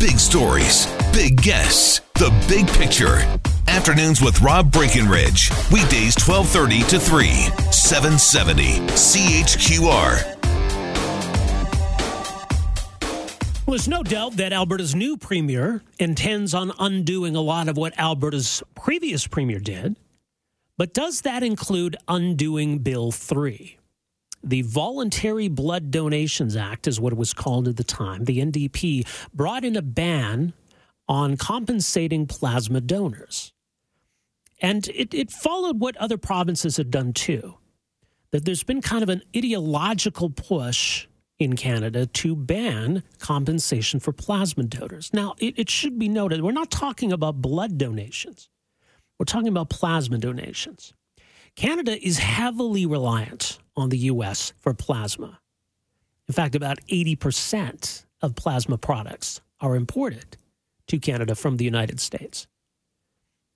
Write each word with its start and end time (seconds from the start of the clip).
Big 0.00 0.18
stories, 0.18 0.86
big 1.12 1.42
guests, 1.42 2.00
the 2.14 2.30
big 2.48 2.66
picture. 2.68 3.18
Afternoons 3.68 4.22
with 4.22 4.40
Rob 4.40 4.72
Breckenridge. 4.72 5.50
Weekdays 5.70 6.16
1230 6.16 6.80
to 6.84 6.98
3, 6.98 7.28
770 7.70 8.78
CHQR. 8.96 10.38
Well, 13.66 13.76
there's 13.76 13.88
no 13.88 14.02
doubt 14.02 14.38
that 14.38 14.54
Alberta's 14.54 14.94
new 14.94 15.18
premier 15.18 15.82
intends 15.98 16.54
on 16.54 16.72
undoing 16.78 17.36
a 17.36 17.42
lot 17.42 17.68
of 17.68 17.76
what 17.76 17.92
Alberta's 17.98 18.62
previous 18.74 19.26
premier 19.26 19.60
did. 19.60 19.96
But 20.78 20.94
does 20.94 21.20
that 21.20 21.42
include 21.42 21.98
undoing 22.08 22.78
Bill 22.78 23.12
3? 23.12 23.76
The 24.42 24.62
Voluntary 24.62 25.48
Blood 25.48 25.90
Donations 25.90 26.56
Act 26.56 26.86
is 26.86 27.00
what 27.00 27.12
it 27.12 27.18
was 27.18 27.34
called 27.34 27.68
at 27.68 27.76
the 27.76 27.84
time. 27.84 28.24
The 28.24 28.38
NDP 28.38 29.06
brought 29.34 29.64
in 29.64 29.76
a 29.76 29.82
ban 29.82 30.54
on 31.08 31.36
compensating 31.36 32.26
plasma 32.26 32.80
donors. 32.80 33.52
And 34.62 34.88
it, 34.88 35.12
it 35.12 35.30
followed 35.30 35.80
what 35.80 35.96
other 35.96 36.16
provinces 36.16 36.76
had 36.76 36.90
done 36.90 37.12
too. 37.12 37.56
That 38.30 38.44
there's 38.44 38.62
been 38.62 38.80
kind 38.80 39.02
of 39.02 39.08
an 39.08 39.22
ideological 39.36 40.30
push 40.30 41.06
in 41.38 41.56
Canada 41.56 42.06
to 42.06 42.36
ban 42.36 43.02
compensation 43.18 43.98
for 43.98 44.12
plasma 44.12 44.62
donors. 44.64 45.10
Now, 45.12 45.34
it, 45.38 45.58
it, 45.58 45.70
should 45.70 45.98
be 45.98 46.08
noted 46.08 46.42
we're 46.42 46.52
not 46.52 46.70
talking 46.70 47.12
about 47.12 47.40
blood 47.40 47.78
donations, 47.78 48.48
we're 49.18 49.24
talking 49.24 49.48
about 49.48 49.70
plasma 49.70 50.18
donations. 50.18 50.92
Canada 51.56 51.98
is 52.06 52.18
heavily 52.18 52.86
reliant 52.86 53.58
on 53.80 53.88
the 53.88 53.98
U.S. 53.98 54.52
for 54.58 54.74
plasma. 54.74 55.40
In 56.28 56.34
fact, 56.34 56.54
about 56.54 56.78
80% 56.86 58.04
of 58.22 58.34
plasma 58.36 58.78
products 58.78 59.40
are 59.60 59.74
imported 59.74 60.36
to 60.86 60.98
Canada 60.98 61.34
from 61.34 61.56
the 61.56 61.64
United 61.64 62.00
States. 62.00 62.46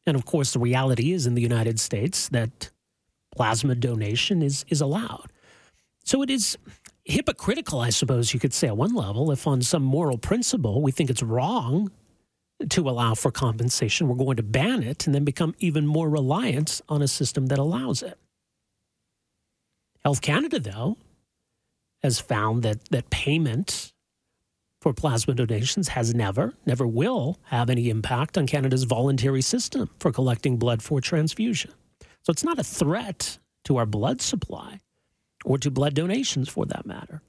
And 0.07 0.17
of 0.17 0.25
course, 0.25 0.53
the 0.53 0.59
reality 0.59 1.13
is 1.13 1.27
in 1.27 1.35
the 1.35 1.43
United 1.43 1.81
States 1.81 2.29
that 2.29 2.71
plasma 3.35 3.75
donation 3.75 4.43
is, 4.43 4.65
is 4.69 4.81
allowed. 4.81 5.33
So 6.05 6.23
it 6.23 6.31
is 6.31 6.59
hypocritical, 7.05 7.81
I 7.81 7.91
suppose 7.91 8.35
you 8.35 8.41
could 8.41 8.55
say, 8.55 8.69
at 8.69 8.77
one 8.77 8.95
level, 8.95 9.31
if 9.31 9.47
on 9.47 9.63
some 9.63 9.83
moral 9.83 10.19
principle 10.19 10.83
we 10.83 10.93
think 10.93 11.11
it's 11.11 11.23
wrong 11.23 11.91
to 12.69 12.89
allow 12.89 13.15
for 13.15 13.31
compensation, 13.31 14.09
we're 14.09 14.17
going 14.17 14.37
to 14.37 14.43
ban 14.43 14.83
it 14.83 15.07
and 15.07 15.15
then 15.15 15.25
become 15.25 15.55
even 15.59 15.87
more 15.87 16.09
reliant 16.09 16.81
on 16.89 17.03
a 17.03 17.09
system 17.09 17.47
that 17.47 17.59
allows 17.59 18.03
it. 18.03 18.19
Health 20.05 20.21
Canada, 20.21 20.61
though, 20.61 20.99
has 22.03 22.21
found 22.21 22.63
that, 22.63 22.91
that 22.91 23.09
payment 23.09 23.93
for 24.83 24.93
plasma 24.93 25.33
donations 25.33 25.89
has 25.89 26.15
never, 26.15 26.53
never 26.67 26.87
will 26.87 27.39
have 27.45 27.71
any 27.71 27.89
impact 27.89 28.37
on 28.37 28.47
Canada's 28.47 28.85
voluntary 28.85 29.41
system 29.41 29.89
for 29.99 30.13
collecting 30.13 30.59
blood 30.59 30.83
for 30.83 31.01
transfusion. 31.01 31.73
So 32.21 32.31
it's 32.31 32.45
not 32.45 32.59
a 32.59 32.65
threat 32.65 33.39
to 33.65 33.79
our 33.79 33.87
blood 33.87 34.21
supply 34.21 34.81
or 35.43 35.57
to 35.57 35.71
blood 35.71 35.95
donations 35.95 36.51
for 36.51 36.67
that 36.67 36.85
matter. 36.85 37.23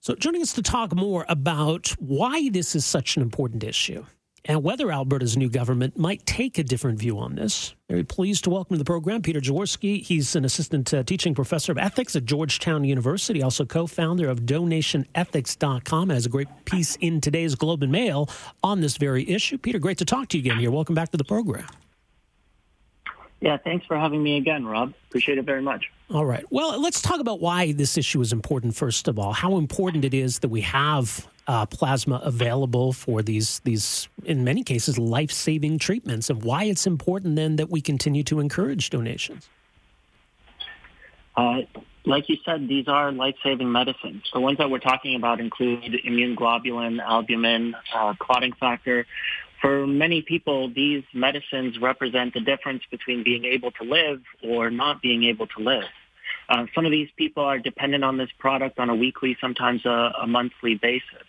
So, 0.00 0.14
joining 0.14 0.42
us 0.42 0.52
to 0.54 0.62
talk 0.62 0.94
more 0.94 1.26
about 1.28 1.88
why 1.98 2.48
this 2.48 2.74
is 2.74 2.84
such 2.84 3.16
an 3.16 3.22
important 3.22 3.62
issue 3.62 4.06
and 4.48 4.64
whether 4.64 4.90
Alberta's 4.90 5.36
new 5.36 5.50
government 5.50 5.98
might 5.98 6.24
take 6.24 6.58
a 6.58 6.64
different 6.64 6.98
view 6.98 7.18
on 7.18 7.34
this. 7.34 7.74
Very 7.88 8.02
pleased 8.02 8.44
to 8.44 8.50
welcome 8.50 8.74
to 8.74 8.78
the 8.78 8.84
program 8.84 9.20
Peter 9.20 9.40
Jaworski. 9.40 10.02
He's 10.02 10.34
an 10.34 10.44
assistant 10.44 10.92
uh, 10.92 11.02
teaching 11.02 11.34
professor 11.34 11.70
of 11.70 11.78
ethics 11.78 12.16
at 12.16 12.24
Georgetown 12.24 12.82
University, 12.84 13.42
also 13.42 13.66
co 13.66 13.86
founder 13.86 14.28
of 14.28 14.40
donationethics.com, 14.40 16.08
has 16.08 16.26
a 16.26 16.30
great 16.30 16.48
piece 16.64 16.96
in 16.96 17.20
today's 17.20 17.54
Globe 17.54 17.82
and 17.82 17.92
Mail 17.92 18.28
on 18.64 18.80
this 18.80 18.96
very 18.96 19.28
issue. 19.28 19.58
Peter, 19.58 19.78
great 19.78 19.98
to 19.98 20.04
talk 20.06 20.28
to 20.28 20.38
you 20.38 20.42
again 20.42 20.58
here. 20.58 20.70
Welcome 20.70 20.94
back 20.94 21.10
to 21.10 21.18
the 21.18 21.24
program. 21.24 21.66
Yeah, 23.40 23.58
thanks 23.58 23.86
for 23.86 23.96
having 23.96 24.22
me 24.22 24.38
again, 24.38 24.66
Rob. 24.66 24.94
Appreciate 25.08 25.38
it 25.38 25.44
very 25.44 25.62
much. 25.62 25.92
All 26.10 26.24
right. 26.24 26.44
Well, 26.50 26.80
let's 26.80 27.02
talk 27.02 27.20
about 27.20 27.40
why 27.40 27.72
this 27.72 27.98
issue 27.98 28.20
is 28.22 28.32
important, 28.32 28.74
first 28.74 29.08
of 29.08 29.18
all. 29.18 29.34
How 29.34 29.58
important 29.58 30.06
it 30.06 30.14
is 30.14 30.38
that 30.38 30.48
we 30.48 30.62
have 30.62 31.28
uh, 31.46 31.66
plasma 31.66 32.20
available 32.24 32.94
for 32.94 33.20
these, 33.20 33.60
these, 33.64 34.08
in 34.24 34.42
many 34.42 34.62
cases, 34.62 34.98
life 34.98 35.30
saving 35.30 35.78
treatments, 35.78 36.30
and 36.30 36.42
why 36.42 36.64
it's 36.64 36.86
important 36.86 37.36
then 37.36 37.56
that 37.56 37.68
we 37.68 37.82
continue 37.82 38.22
to 38.24 38.40
encourage 38.40 38.88
donations. 38.88 39.50
Uh, 41.36 41.60
like 42.06 42.28
you 42.30 42.36
said, 42.42 42.68
these 42.68 42.88
are 42.88 43.12
life-saving 43.12 43.70
medicines. 43.70 44.22
The 44.32 44.40
ones 44.40 44.58
that 44.58 44.70
we're 44.70 44.78
talking 44.78 45.14
about 45.14 45.40
include 45.40 45.94
immune 46.04 46.36
globulin, 46.36 47.00
albumin, 47.00 47.76
uh, 47.94 48.14
clotting 48.18 48.52
factor, 48.54 49.06
for 49.60 49.86
many 49.86 50.22
people, 50.22 50.70
these 50.72 51.02
medicines 51.12 51.78
represent 51.80 52.34
the 52.34 52.40
difference 52.40 52.82
between 52.90 53.24
being 53.24 53.44
able 53.44 53.70
to 53.72 53.84
live 53.84 54.22
or 54.42 54.70
not 54.70 55.02
being 55.02 55.24
able 55.24 55.46
to 55.48 55.60
live. 55.62 55.84
Uh, 56.48 56.66
some 56.74 56.86
of 56.86 56.92
these 56.92 57.08
people 57.16 57.44
are 57.44 57.58
dependent 57.58 58.04
on 58.04 58.16
this 58.16 58.30
product 58.38 58.78
on 58.78 58.88
a 58.88 58.94
weekly, 58.94 59.36
sometimes 59.40 59.84
a, 59.84 60.12
a 60.22 60.26
monthly 60.26 60.74
basis. 60.74 61.26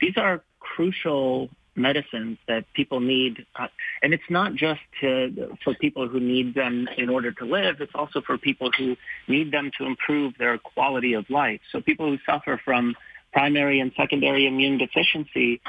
These 0.00 0.16
are 0.16 0.42
crucial 0.60 1.50
medicines 1.74 2.38
that 2.48 2.64
people 2.74 3.00
need, 3.00 3.46
uh, 3.56 3.66
and 4.02 4.12
it's 4.12 4.22
not 4.28 4.54
just 4.54 4.80
to, 5.00 5.56
for 5.64 5.74
people 5.74 6.06
who 6.08 6.20
need 6.20 6.54
them 6.54 6.88
in 6.98 7.08
order 7.08 7.32
to 7.32 7.44
live. 7.44 7.80
It's 7.80 7.92
also 7.94 8.20
for 8.20 8.36
people 8.36 8.70
who 8.76 8.96
need 9.26 9.52
them 9.52 9.70
to 9.78 9.86
improve 9.86 10.34
their 10.38 10.58
quality 10.58 11.14
of 11.14 11.28
life. 11.30 11.60
So 11.70 11.80
people 11.80 12.06
who 12.06 12.18
suffer 12.26 12.60
from 12.62 12.94
primary 13.32 13.80
and 13.80 13.90
secondary 13.96 14.46
immune 14.46 14.78
deficiency, 14.78 15.60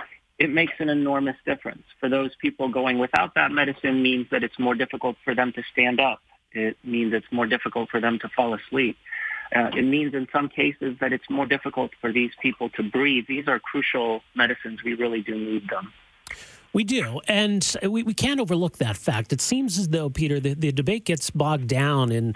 it 0.44 0.50
makes 0.50 0.74
an 0.80 0.90
enormous 0.90 1.38
difference. 1.46 1.84
For 2.00 2.10
those 2.10 2.32
people 2.42 2.70
going 2.70 3.00
without 3.00 3.36
that 3.36 3.52
medicine 3.52 4.04
means 4.04 4.28
that 4.32 4.44
it's 4.44 4.60
more 4.60 4.76
difficult 4.76 5.16
for 5.24 5.34
them 5.34 5.54
to 5.54 5.64
stand 5.72 6.00
up. 6.00 6.20
It 6.52 6.78
means 6.84 7.14
it's 7.14 7.32
more 7.32 7.48
difficult 7.48 7.90
for 7.90 8.00
them 8.00 8.20
to 8.20 8.30
fall 8.36 8.54
asleep. 8.54 8.98
Uh, 9.56 9.70
it 9.76 9.84
means 9.84 10.14
in 10.14 10.28
some 10.34 10.50
cases 10.50 10.98
that 11.00 11.14
it's 11.14 11.30
more 11.30 11.46
difficult 11.46 11.92
for 12.02 12.12
these 12.12 12.32
people 12.42 12.70
to 12.72 12.84
breathe. 12.84 13.26
These 13.28 13.48
are 13.48 13.60
crucial 13.60 14.22
medicines. 14.36 14.84
We 14.84 14.96
really 14.96 15.22
do 15.22 15.36
need 15.36 15.70
them. 15.70 15.94
We 16.74 16.84
do. 16.84 17.22
And 17.28 17.76
we, 17.88 18.02
we 18.02 18.16
can't 18.16 18.40
overlook 18.40 18.80
that 18.80 18.98
fact. 18.98 19.32
It 19.32 19.42
seems 19.42 19.78
as 19.78 19.90
though, 19.90 20.10
Peter, 20.10 20.40
the, 20.40 20.56
the 20.56 20.72
debate 20.72 21.06
gets 21.06 21.30
bogged 21.30 21.68
down 21.68 22.12
in 22.12 22.36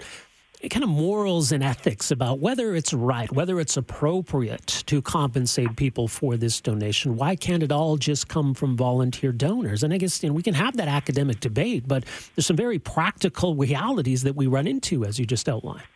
kind 0.66 0.82
of 0.82 0.90
morals 0.90 1.52
and 1.52 1.62
ethics 1.62 2.10
about 2.10 2.40
whether 2.40 2.74
it's 2.74 2.92
right, 2.92 3.30
whether 3.30 3.60
it's 3.60 3.76
appropriate 3.76 4.66
to 4.86 5.00
compensate 5.00 5.76
people 5.76 6.08
for 6.08 6.36
this 6.36 6.60
donation. 6.60 7.16
Why 7.16 7.36
can't 7.36 7.62
it 7.62 7.70
all 7.70 7.96
just 7.96 8.26
come 8.26 8.54
from 8.54 8.76
volunteer 8.76 9.30
donors? 9.30 9.84
And 9.84 9.94
I 9.94 9.98
guess 9.98 10.20
you 10.22 10.30
know, 10.30 10.34
we 10.34 10.42
can 10.42 10.54
have 10.54 10.76
that 10.78 10.88
academic 10.88 11.38
debate, 11.38 11.86
but 11.86 12.04
there's 12.34 12.46
some 12.46 12.56
very 12.56 12.80
practical 12.80 13.54
realities 13.54 14.24
that 14.24 14.34
we 14.34 14.48
run 14.48 14.66
into, 14.66 15.04
as 15.04 15.18
you 15.18 15.26
just 15.26 15.48
outlined. 15.48 15.86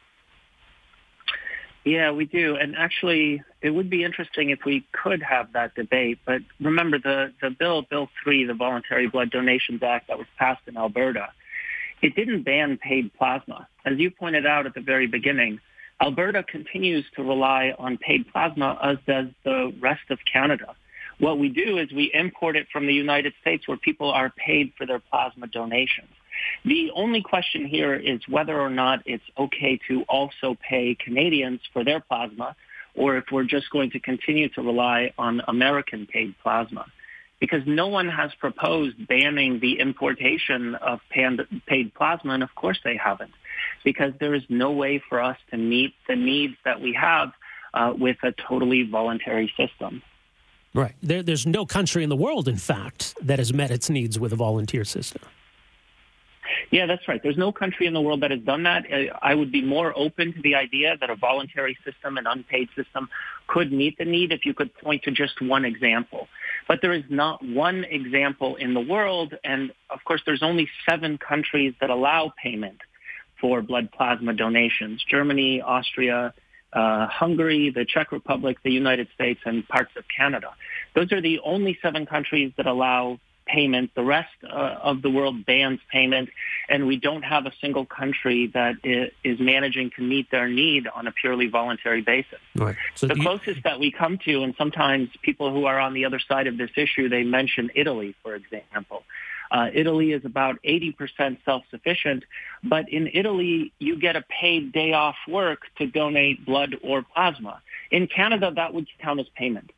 Yeah, 1.84 2.12
we 2.12 2.26
do. 2.26 2.54
And 2.54 2.76
actually, 2.76 3.42
it 3.60 3.70
would 3.70 3.90
be 3.90 4.04
interesting 4.04 4.50
if 4.50 4.60
we 4.64 4.86
could 4.92 5.22
have 5.22 5.54
that 5.54 5.74
debate. 5.74 6.20
But 6.24 6.42
remember, 6.60 6.98
the, 7.00 7.32
the 7.40 7.50
bill, 7.50 7.82
Bill 7.82 8.08
3, 8.22 8.44
the 8.44 8.54
Voluntary 8.54 9.08
Blood 9.08 9.30
Donations 9.30 9.82
Act 9.82 10.06
that 10.06 10.18
was 10.18 10.28
passed 10.38 10.62
in 10.68 10.76
Alberta, 10.76 11.30
it 12.02 12.16
didn't 12.16 12.42
ban 12.42 12.78
paid 12.78 13.12
plasma. 13.14 13.68
As 13.86 13.98
you 13.98 14.10
pointed 14.10 14.44
out 14.44 14.66
at 14.66 14.74
the 14.74 14.80
very 14.80 15.06
beginning, 15.06 15.60
Alberta 16.00 16.42
continues 16.42 17.04
to 17.16 17.22
rely 17.22 17.72
on 17.78 17.96
paid 17.96 18.26
plasma, 18.32 18.78
as 18.82 18.98
does 19.06 19.26
the 19.44 19.72
rest 19.80 20.02
of 20.10 20.18
Canada. 20.30 20.74
What 21.20 21.38
we 21.38 21.48
do 21.48 21.78
is 21.78 21.92
we 21.92 22.10
import 22.12 22.56
it 22.56 22.66
from 22.72 22.86
the 22.86 22.92
United 22.92 23.32
States 23.40 23.68
where 23.68 23.76
people 23.76 24.10
are 24.10 24.30
paid 24.30 24.72
for 24.76 24.84
their 24.84 24.98
plasma 24.98 25.46
donations. 25.46 26.08
The 26.64 26.90
only 26.96 27.22
question 27.22 27.66
here 27.66 27.94
is 27.94 28.20
whether 28.28 28.60
or 28.60 28.70
not 28.70 29.00
it's 29.06 29.22
okay 29.38 29.78
to 29.86 30.02
also 30.08 30.56
pay 30.68 30.96
Canadians 30.96 31.60
for 31.72 31.84
their 31.84 32.00
plasma 32.00 32.56
or 32.94 33.16
if 33.16 33.24
we're 33.30 33.44
just 33.44 33.70
going 33.70 33.90
to 33.90 34.00
continue 34.00 34.48
to 34.50 34.62
rely 34.62 35.12
on 35.16 35.40
American 35.46 36.06
paid 36.06 36.34
plasma 36.42 36.86
because 37.42 37.62
no 37.66 37.88
one 37.88 38.08
has 38.08 38.30
proposed 38.38 38.94
banning 39.08 39.58
the 39.58 39.80
importation 39.80 40.76
of 40.76 41.00
paid 41.10 41.92
plasma, 41.92 42.34
and 42.34 42.42
of 42.44 42.54
course 42.54 42.78
they 42.84 42.96
haven't, 42.96 43.32
because 43.82 44.12
there 44.20 44.32
is 44.32 44.44
no 44.48 44.70
way 44.70 45.02
for 45.08 45.20
us 45.20 45.36
to 45.50 45.56
meet 45.56 45.92
the 46.06 46.14
needs 46.14 46.54
that 46.64 46.80
we 46.80 46.92
have 46.92 47.32
uh, 47.74 47.92
with 47.98 48.16
a 48.22 48.30
totally 48.30 48.84
voluntary 48.84 49.52
system. 49.56 50.02
Right. 50.72 50.94
There, 51.02 51.24
there's 51.24 51.44
no 51.44 51.66
country 51.66 52.04
in 52.04 52.10
the 52.10 52.16
world, 52.16 52.46
in 52.46 52.58
fact, 52.58 53.16
that 53.20 53.40
has 53.40 53.52
met 53.52 53.72
its 53.72 53.90
needs 53.90 54.20
with 54.20 54.32
a 54.32 54.36
volunteer 54.36 54.84
system. 54.84 55.22
Yeah, 56.70 56.86
that's 56.86 57.06
right. 57.08 57.20
There's 57.22 57.36
no 57.36 57.50
country 57.50 57.86
in 57.86 57.92
the 57.92 58.00
world 58.00 58.20
that 58.22 58.30
has 58.30 58.40
done 58.40 58.62
that. 58.62 58.84
Uh, 58.90 59.18
I 59.20 59.34
would 59.34 59.50
be 59.50 59.62
more 59.62 59.92
open 59.96 60.32
to 60.32 60.42
the 60.42 60.54
idea 60.54 60.96
that 61.00 61.10
a 61.10 61.16
voluntary 61.16 61.76
system, 61.84 62.18
an 62.18 62.26
unpaid 62.26 62.68
system, 62.76 63.08
could 63.48 63.72
meet 63.72 63.98
the 63.98 64.04
need 64.04 64.32
if 64.32 64.46
you 64.46 64.54
could 64.54 64.72
point 64.76 65.02
to 65.04 65.10
just 65.10 65.42
one 65.42 65.64
example. 65.64 66.28
But 66.68 66.80
there 66.82 66.92
is 66.92 67.04
not 67.08 67.44
one 67.44 67.84
example 67.84 68.56
in 68.56 68.74
the 68.74 68.80
world, 68.80 69.34
and 69.44 69.72
of 69.90 70.04
course 70.04 70.22
there's 70.24 70.42
only 70.42 70.68
seven 70.88 71.18
countries 71.18 71.74
that 71.80 71.90
allow 71.90 72.32
payment 72.42 72.78
for 73.40 73.60
blood 73.60 73.90
plasma 73.92 74.32
donations. 74.32 75.04
Germany, 75.08 75.60
Austria, 75.60 76.32
uh, 76.72 77.06
Hungary, 77.06 77.70
the 77.70 77.84
Czech 77.84 78.12
Republic, 78.12 78.56
the 78.62 78.70
United 78.70 79.08
States, 79.14 79.40
and 79.44 79.66
parts 79.68 79.90
of 79.96 80.04
Canada. 80.14 80.54
Those 80.94 81.12
are 81.12 81.20
the 81.20 81.40
only 81.44 81.78
seven 81.82 82.06
countries 82.06 82.52
that 82.56 82.66
allow 82.66 83.18
payment. 83.46 83.90
The 83.94 84.02
rest 84.02 84.32
uh, 84.42 84.76
of 84.82 85.02
the 85.02 85.10
world 85.10 85.44
bans 85.44 85.80
payment, 85.90 86.30
and 86.68 86.86
we 86.86 86.96
don't 86.96 87.22
have 87.22 87.46
a 87.46 87.52
single 87.60 87.86
country 87.86 88.50
that 88.54 88.76
is 88.84 89.40
managing 89.40 89.90
to 89.96 90.02
meet 90.02 90.30
their 90.30 90.48
need 90.48 90.86
on 90.88 91.06
a 91.06 91.12
purely 91.12 91.48
voluntary 91.48 92.02
basis. 92.02 92.38
Right. 92.54 92.76
So 92.94 93.06
the 93.06 93.16
you, 93.16 93.22
closest 93.22 93.62
that 93.64 93.80
we 93.80 93.90
come 93.90 94.18
to, 94.24 94.42
and 94.42 94.54
sometimes 94.56 95.08
people 95.22 95.52
who 95.52 95.64
are 95.66 95.78
on 95.78 95.94
the 95.94 96.04
other 96.04 96.20
side 96.20 96.46
of 96.46 96.56
this 96.58 96.70
issue, 96.76 97.08
they 97.08 97.22
mention 97.22 97.70
Italy, 97.74 98.14
for 98.22 98.34
example. 98.34 99.04
Uh, 99.50 99.68
Italy 99.74 100.12
is 100.12 100.24
about 100.24 100.56
80% 100.64 101.36
self-sufficient, 101.44 102.24
but 102.64 102.88
in 102.88 103.10
Italy, 103.12 103.72
you 103.78 103.98
get 103.98 104.16
a 104.16 104.22
paid 104.22 104.72
day 104.72 104.94
off 104.94 105.16
work 105.28 105.60
to 105.76 105.86
donate 105.86 106.46
blood 106.46 106.76
or 106.82 107.02
plasma. 107.02 107.60
In 107.90 108.06
Canada, 108.06 108.50
that 108.56 108.72
would 108.72 108.86
count 108.98 109.20
as 109.20 109.26
payment. 109.36 109.70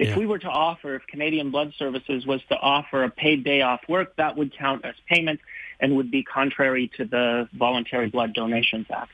If 0.00 0.08
yeah. 0.08 0.16
we 0.16 0.24
were 0.24 0.38
to 0.38 0.48
offer, 0.48 0.94
if 0.94 1.06
Canadian 1.06 1.50
Blood 1.50 1.74
Services 1.78 2.24
was 2.24 2.40
to 2.48 2.56
offer 2.56 3.04
a 3.04 3.10
paid 3.10 3.44
day 3.44 3.60
off 3.60 3.82
work, 3.86 4.16
that 4.16 4.34
would 4.34 4.56
count 4.56 4.82
as 4.86 4.94
payment 5.06 5.40
and 5.78 5.94
would 5.96 6.10
be 6.10 6.22
contrary 6.22 6.90
to 6.96 7.04
the 7.04 7.50
Voluntary 7.52 8.08
Blood 8.08 8.32
Donations 8.32 8.86
Act. 8.90 9.12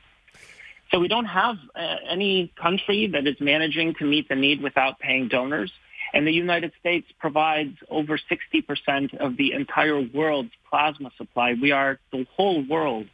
So 0.89 1.01
we 1.01 1.09
don't 1.09 1.25
have 1.25 1.57
uh, 1.75 1.95
any 2.09 2.53
country 2.55 3.07
that 3.07 3.27
is 3.27 3.35
managing 3.41 3.95
to 3.95 4.05
meet 4.05 4.29
the 4.29 4.35
need 4.35 4.61
without 4.61 4.97
paying 4.97 5.27
donors. 5.27 5.73
And 6.13 6.25
the 6.25 6.31
United 6.31 6.71
States 6.79 7.05
provides 7.19 7.77
over 7.89 8.17
60% 8.17 9.17
of 9.17 9.35
the 9.35 9.51
entire 9.51 9.99
world's 9.99 10.53
plasma 10.69 11.11
supply. 11.17 11.55
We 11.61 11.73
are, 11.73 11.99
the 12.13 12.25
whole 12.37 12.63
world 12.65 13.07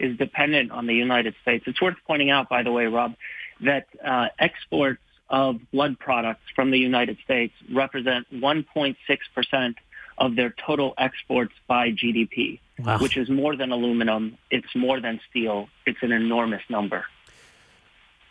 is 0.00 0.18
dependent 0.18 0.72
on 0.72 0.88
the 0.88 0.94
United 0.94 1.36
States. 1.42 1.62
It's 1.68 1.80
worth 1.80 1.94
pointing 2.08 2.30
out, 2.30 2.48
by 2.48 2.64
the 2.64 2.72
way, 2.72 2.86
Rob, 2.86 3.14
that 3.60 3.86
uh, 4.04 4.30
exports 4.36 5.00
of 5.30 5.60
blood 5.72 5.98
products 5.98 6.42
from 6.54 6.70
the 6.70 6.78
United 6.78 7.18
States 7.24 7.54
represent 7.72 8.26
1.6% 8.32 9.74
of 10.18 10.36
their 10.36 10.50
total 10.50 10.92
exports 10.98 11.54
by 11.66 11.90
GDP, 11.92 12.60
wow. 12.78 12.98
which 12.98 13.16
is 13.16 13.30
more 13.30 13.56
than 13.56 13.70
aluminum. 13.70 14.36
It's 14.50 14.74
more 14.74 15.00
than 15.00 15.20
steel. 15.30 15.68
It's 15.86 16.02
an 16.02 16.12
enormous 16.12 16.62
number. 16.68 17.04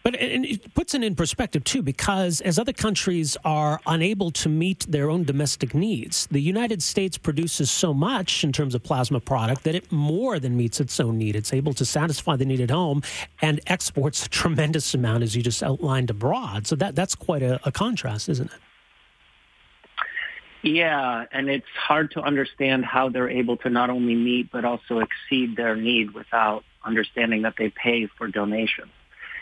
But 0.02 0.16
it 0.16 0.74
puts 0.74 0.94
it 0.94 1.04
in 1.04 1.14
perspective, 1.14 1.66
too, 1.66 1.82
because 1.82 2.40
as 2.42 2.58
other 2.58 2.72
countries 2.72 3.36
are 3.44 3.82
unable 3.86 4.32
to 4.32 4.48
meet 4.48 4.86
their 4.90 5.10
own 5.10 5.26
domestic 5.26 5.76
needs, 5.76 6.26
the 6.28 6.40
United 6.40 6.82
States 6.82 7.18
produces 7.18 7.70
so 7.70 7.94
much 7.94 8.46
in 8.46 8.54
terms 8.54 8.74
of 8.74 8.84
plasma 8.84 9.20
product 9.20 9.66
that 9.66 9.76
it 9.76 9.92
more 9.92 10.40
than 10.40 10.56
meets 10.56 10.80
its 10.80 10.98
own 11.02 11.18
need. 11.18 11.36
It's 11.36 11.54
able 11.54 11.74
to 11.74 11.84
satisfy 11.84 12.38
the 12.38 12.46
need 12.46 12.62
at 12.62 12.72
home 12.72 13.04
and 13.42 13.60
exports 13.68 14.26
a 14.26 14.30
tremendous 14.30 14.94
amount, 14.94 15.24
as 15.24 15.36
you 15.36 15.44
just 15.44 15.62
outlined, 15.62 16.10
abroad. 16.10 16.66
So 16.66 16.78
that, 16.78 16.96
that's 16.96 17.16
quite 17.16 17.44
a, 17.44 17.60
a 17.68 17.72
contrast, 17.72 18.30
isn't 18.30 18.50
it? 18.50 18.60
Yeah, 20.62 21.26
and 21.32 21.50
it's 21.50 21.66
hard 21.76 22.12
to 22.12 22.22
understand 22.22 22.86
how 22.86 23.10
they're 23.10 23.30
able 23.30 23.58
to 23.58 23.70
not 23.70 23.90
only 23.90 24.16
meet 24.16 24.52
but 24.52 24.66
also 24.66 25.00
exceed 25.00 25.56
their 25.56 25.76
need 25.76 26.12
without 26.12 26.64
understanding 26.84 27.44
that 27.44 27.56
they 27.58 27.70
pay 27.70 28.08
for 28.08 28.28
donations 28.28 28.92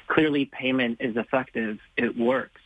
clearly 0.07 0.45
payment 0.45 0.97
is 0.99 1.15
effective. 1.15 1.79
It 1.95 2.17
works. 2.17 2.61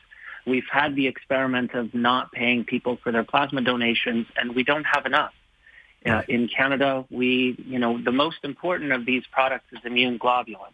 We've 0.46 0.68
had 0.72 0.96
the 0.96 1.08
experiment 1.08 1.74
of 1.74 1.94
not 1.94 2.32
paying 2.32 2.64
people 2.64 2.98
for 3.04 3.12
their 3.12 3.24
plasma 3.24 3.62
donations, 3.62 4.28
and 4.36 4.56
we 4.56 4.64
don't 4.64 4.86
have 4.86 5.06
enough. 5.06 5.34
Uh, 6.04 6.24
in 6.28 6.48
Canada, 6.48 7.06
we, 7.12 7.56
you 7.68 7.78
know, 7.78 8.02
the 8.02 8.12
most 8.12 8.38
important 8.44 8.92
of 8.92 9.06
these 9.06 9.24
products 9.32 9.66
is 9.72 9.80
immune 9.86 10.18
globulin. 10.18 10.74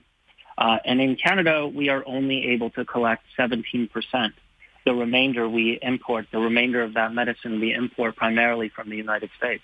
Uh, 0.58 0.78
and 0.86 1.02
in 1.02 1.18
Canada, 1.18 1.68
we 1.68 1.90
are 1.90 2.02
only 2.08 2.48
able 2.48 2.70
to 2.72 2.86
collect 2.86 3.24
17%. 3.38 3.90
The 4.86 4.94
remainder 4.94 5.50
we 5.50 5.78
import. 5.82 6.28
The 6.32 6.40
remainder 6.40 6.82
of 6.82 6.94
that 6.94 7.14
medicine 7.14 7.60
we 7.60 7.74
import 7.74 8.16
primarily 8.16 8.70
from 8.70 8.90
the 8.90 8.96
United 8.96 9.30
States. 9.38 9.64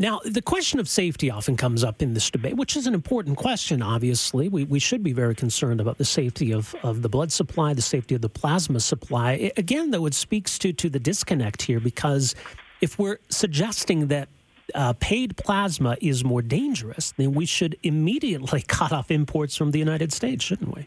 Now, 0.00 0.20
the 0.24 0.42
question 0.42 0.78
of 0.78 0.88
safety 0.88 1.28
often 1.28 1.56
comes 1.56 1.82
up 1.82 2.02
in 2.02 2.14
this 2.14 2.30
debate, 2.30 2.56
which 2.56 2.76
is 2.76 2.86
an 2.86 2.94
important 2.94 3.36
question, 3.36 3.82
obviously. 3.82 4.48
We, 4.48 4.62
we 4.62 4.78
should 4.78 5.02
be 5.02 5.12
very 5.12 5.34
concerned 5.34 5.80
about 5.80 5.98
the 5.98 6.04
safety 6.04 6.52
of, 6.52 6.72
of 6.84 7.02
the 7.02 7.08
blood 7.08 7.32
supply, 7.32 7.74
the 7.74 7.82
safety 7.82 8.14
of 8.14 8.20
the 8.20 8.28
plasma 8.28 8.78
supply. 8.78 9.50
Again, 9.56 9.90
though, 9.90 10.06
it 10.06 10.14
speaks 10.14 10.56
to, 10.60 10.72
to 10.72 10.88
the 10.88 11.00
disconnect 11.00 11.62
here 11.62 11.80
because 11.80 12.36
if 12.80 12.96
we're 12.96 13.18
suggesting 13.28 14.06
that 14.06 14.28
uh, 14.72 14.92
paid 15.00 15.36
plasma 15.36 15.96
is 16.00 16.22
more 16.24 16.42
dangerous, 16.42 17.12
then 17.16 17.32
we 17.32 17.44
should 17.44 17.76
immediately 17.82 18.62
cut 18.68 18.92
off 18.92 19.10
imports 19.10 19.56
from 19.56 19.72
the 19.72 19.80
United 19.80 20.12
States, 20.12 20.44
shouldn't 20.44 20.76
we? 20.76 20.86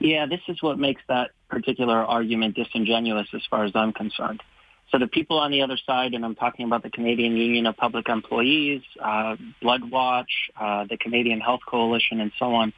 Yeah, 0.00 0.26
this 0.26 0.40
is 0.48 0.60
what 0.62 0.80
makes 0.80 1.02
that 1.08 1.30
particular 1.48 1.96
argument 1.96 2.56
disingenuous 2.56 3.28
as 3.32 3.42
far 3.48 3.64
as 3.64 3.72
I'm 3.76 3.92
concerned. 3.92 4.42
So 4.92 4.98
the 4.98 5.08
people 5.08 5.38
on 5.38 5.50
the 5.50 5.62
other 5.62 5.76
side, 5.84 6.14
and 6.14 6.24
I'm 6.24 6.36
talking 6.36 6.64
about 6.64 6.82
the 6.84 6.90
Canadian 6.90 7.36
Union 7.36 7.66
of 7.66 7.76
Public 7.76 8.08
Employees, 8.08 8.82
uh, 9.02 9.36
Blood 9.60 9.90
Watch, 9.90 10.30
uh, 10.58 10.84
the 10.84 10.96
Canadian 10.96 11.40
Health 11.40 11.60
Coalition, 11.68 12.20
and 12.20 12.30
so 12.38 12.54
on, 12.54 12.72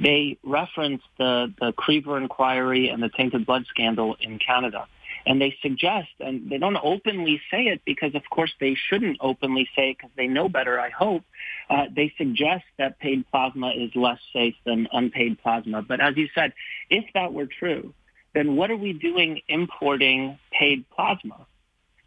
they 0.00 0.38
reference 0.42 1.02
the, 1.18 1.52
the 1.60 1.72
Krever 1.72 2.20
inquiry 2.20 2.88
and 2.88 3.02
the 3.02 3.08
tainted 3.08 3.46
blood 3.46 3.64
scandal 3.68 4.16
in 4.20 4.40
Canada. 4.40 4.88
And 5.24 5.40
they 5.40 5.54
suggest, 5.62 6.08
and 6.18 6.50
they 6.50 6.58
don't 6.58 6.78
openly 6.82 7.40
say 7.48 7.66
it 7.66 7.82
because, 7.84 8.16
of 8.16 8.22
course, 8.28 8.52
they 8.58 8.74
shouldn't 8.74 9.18
openly 9.20 9.68
say 9.76 9.90
it 9.90 9.98
because 9.98 10.10
they 10.16 10.26
know 10.26 10.48
better, 10.48 10.80
I 10.80 10.90
hope. 10.90 11.22
Uh, 11.70 11.84
they 11.94 12.12
suggest 12.18 12.64
that 12.78 12.98
paid 12.98 13.24
plasma 13.30 13.70
is 13.70 13.94
less 13.94 14.18
safe 14.32 14.56
than 14.66 14.88
unpaid 14.92 15.40
plasma. 15.40 15.82
But 15.82 16.00
as 16.00 16.16
you 16.16 16.28
said, 16.34 16.54
if 16.90 17.04
that 17.14 17.32
were 17.32 17.46
true, 17.46 17.94
then 18.34 18.56
what 18.56 18.72
are 18.72 18.76
we 18.76 18.92
doing 18.92 19.42
importing 19.48 20.40
paid 20.50 20.84
plasma? 20.90 21.46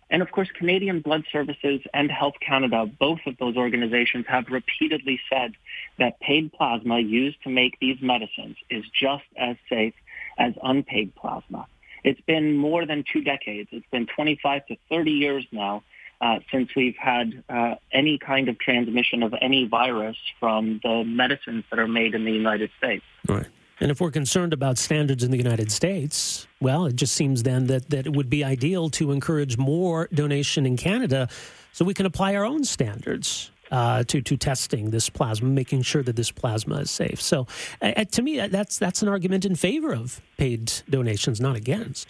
And 0.09 0.21
of 0.21 0.31
course, 0.31 0.49
Canadian 0.55 1.01
Blood 1.01 1.23
Services 1.31 1.81
and 1.93 2.11
Health 2.11 2.35
Canada, 2.39 2.85
both 2.85 3.19
of 3.25 3.37
those 3.37 3.57
organizations 3.57 4.25
have 4.27 4.45
repeatedly 4.49 5.19
said 5.29 5.53
that 5.97 6.19
paid 6.19 6.53
plasma 6.53 6.99
used 6.99 7.41
to 7.43 7.49
make 7.49 7.79
these 7.79 7.97
medicines 8.01 8.57
is 8.69 8.83
just 8.93 9.25
as 9.37 9.55
safe 9.67 9.93
as 10.37 10.53
unpaid 10.61 11.13
plasma. 11.15 11.67
It's 12.03 12.21
been 12.21 12.55
more 12.55 12.85
than 12.85 13.03
two 13.11 13.21
decades. 13.21 13.69
It's 13.71 13.87
been 13.91 14.05
25 14.05 14.67
to 14.67 14.77
30 14.89 15.11
years 15.11 15.45
now 15.51 15.83
uh, 16.21 16.39
since 16.51 16.69
we've 16.75 16.95
had 16.97 17.43
uh, 17.49 17.75
any 17.91 18.19
kind 18.19 18.47
of 18.47 18.59
transmission 18.59 19.23
of 19.23 19.33
any 19.41 19.67
virus 19.67 20.17
from 20.39 20.79
the 20.83 21.03
medicines 21.03 21.63
that 21.69 21.79
are 21.79 21.87
made 21.87 22.13
in 22.13 22.25
the 22.25 22.31
United 22.31 22.69
States. 22.77 23.03
Right. 23.27 23.47
And 23.79 23.91
if 23.91 23.99
we're 23.99 24.11
concerned 24.11 24.53
about 24.53 24.77
standards 24.77 25.23
in 25.23 25.31
the 25.31 25.37
United 25.37 25.71
States, 25.71 26.47
well, 26.61 26.85
it 26.85 26.95
just 26.95 27.13
seems 27.13 27.43
then 27.43 27.67
that, 27.67 27.89
that 27.89 28.05
it 28.05 28.15
would 28.15 28.29
be 28.29 28.43
ideal 28.43 28.89
to 28.91 29.11
encourage 29.11 29.57
more 29.57 30.07
donation 30.13 30.65
in 30.65 30.77
Canada 30.77 31.27
so 31.73 31.83
we 31.83 31.93
can 31.93 32.05
apply 32.05 32.35
our 32.35 32.45
own 32.45 32.63
standards. 32.63 33.51
Uh, 33.71 34.03
to 34.03 34.21
to 34.21 34.37
testing 34.37 34.91
this 34.91 35.09
plasma, 35.09 35.49
making 35.49 35.81
sure 35.81 36.03
that 36.03 36.15
this 36.15 36.29
plasma 36.29 36.75
is 36.81 36.91
safe. 36.91 37.19
So, 37.19 37.47
uh, 37.81 38.05
to 38.11 38.21
me, 38.21 38.47
that's 38.47 38.77
that's 38.77 39.01
an 39.01 39.07
argument 39.07 39.43
in 39.43 39.55
favor 39.55 39.91
of 39.91 40.21
paid 40.37 40.71
donations, 40.87 41.41
not 41.41 41.55
against. 41.55 42.07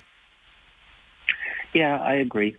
Yeah, 1.74 1.98
I 1.98 2.16
agree. 2.16 2.58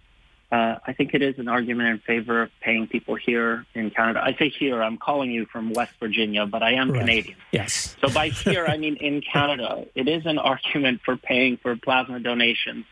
Uh, 0.51 0.77
I 0.87 0.93
think 0.93 1.13
it 1.13 1.23
is 1.23 1.39
an 1.39 1.49
argument 1.49 1.89
in 1.89 1.99
favor 1.99 2.43
of 2.43 2.51
paying 2.61 2.87
people 2.87 3.17
here 3.17 3.67
in 3.75 3.91
Canada. 3.91 4.23
I 4.23 4.37
say 4.39 4.49
here, 4.49 4.81
I'm 4.81 4.97
calling 4.97 5.33
you 5.33 5.47
from 5.47 5.73
West 5.73 5.93
Virginia, 5.99 6.47
but 6.47 6.63
I 6.63 6.75
am 6.75 6.91
right. 6.91 7.01
Canadian. 7.01 7.37
Yes. 7.51 7.97
So 8.01 8.09
by 8.13 8.29
here, 8.29 8.65
I 8.65 8.77
mean 8.77 8.97
in 8.97 9.23
Canada. 9.23 9.87
It 9.97 10.09
is 10.09 10.25
an 10.25 10.39
argument 10.53 11.01
for 11.05 11.17
paying 11.17 11.57
for 11.57 11.75
plasma 11.75 12.21
donations 12.21 12.85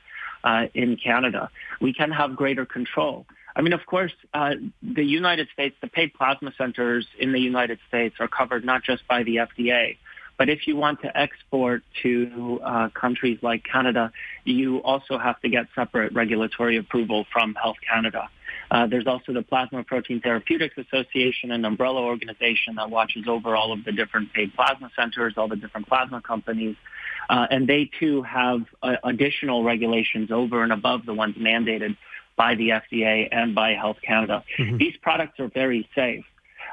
uh, 0.43 0.67
in 0.75 0.97
Canada. 0.97 1.51
We 1.81 1.95
can 1.95 2.11
have 2.11 2.35
greater 2.35 2.67
control. 2.67 3.25
I 3.57 3.63
mean, 3.63 3.73
of 3.73 3.87
course, 3.87 4.13
uh, 4.33 4.55
the 4.83 5.05
United 5.05 5.49
States, 5.53 5.77
the 5.81 5.87
paid 5.87 6.13
plasma 6.15 6.53
centers 6.59 7.07
in 7.19 7.33
the 7.33 7.39
United 7.39 7.79
States 7.87 8.17
are 8.19 8.27
covered 8.27 8.65
not 8.65 8.83
just 8.83 9.07
by 9.07 9.23
the 9.23 9.37
FDA, 9.37 9.97
but 10.37 10.49
if 10.49 10.67
you 10.67 10.77
want 10.77 11.03
to 11.03 11.17
export 11.17 11.83
to 12.03 12.61
uh, 12.65 12.89
countries 12.91 13.39
like 13.43 13.65
Canada, 13.65 14.13
you 14.45 14.79
also 14.79 15.19
have 15.19 15.41
to 15.41 15.49
get 15.49 15.67
separate 15.75 16.13
regulatory 16.13 16.77
approval 16.77 17.25
from 17.33 17.55
Health 17.55 17.77
Canada. 17.89 18.29
Uh, 18.71 18.87
there's 18.87 19.07
also 19.07 19.33
the 19.33 19.43
Plasma 19.43 19.85
Protein 19.85 20.21
Therapeutics 20.21 20.77
Association, 20.77 21.51
an 21.51 21.65
umbrella 21.65 22.03
organization 22.03 22.77
that 22.77 22.91
watches 22.91 23.25
over 23.29 23.55
all 23.55 23.73
of 23.73 23.85
the 23.85 23.93
different 23.93 24.33
paid 24.33 24.55
plasma 24.55 24.91
centers, 24.97 25.35
all 25.37 25.49
the 25.49 25.57
different 25.57 25.87
plasma 25.87 26.21
companies. 26.21 26.77
Uh, 27.29 27.47
and 27.51 27.69
they 27.69 27.91
too 28.01 28.23
have 28.23 28.63
uh, 28.83 28.97
additional 29.05 29.65
regulations 29.65 30.31
over 30.31 30.63
and 30.63 30.73
above 30.73 31.07
the 31.07 31.15
ones 31.15 31.37
mandated 31.37 31.97
by 32.37 32.55
the 32.55 32.71
FDA 32.71 33.29
and 33.31 33.55
by 33.55 33.73
Health 33.75 33.99
Canada. 34.03 34.45
Mm-hmm. 34.59 34.79
These 34.79 34.97
products 35.01 35.39
are 35.41 35.49
very 35.49 35.89
safe. 35.95 36.25